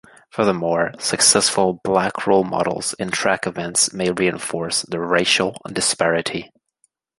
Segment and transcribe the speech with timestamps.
[0.31, 6.51] Furthermore, successful black role models in track events may reinforce the racial disparity.